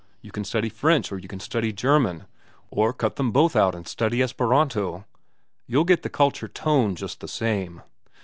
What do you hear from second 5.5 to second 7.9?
you'll get the culture tone just the same.